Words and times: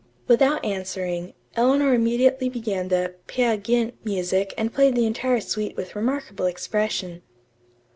'"Without 0.27 0.65
answering, 0.65 1.35
Eleanor 1.55 1.93
immediately 1.93 2.49
began 2.49 2.87
the 2.87 3.13
"Peer 3.27 3.55
Gynt" 3.55 3.93
music 4.03 4.51
and 4.57 4.73
played 4.73 4.95
the 4.95 5.05
entire 5.05 5.39
suite 5.39 5.77
with 5.77 5.95
remarkable 5.95 6.47
expression. 6.47 7.21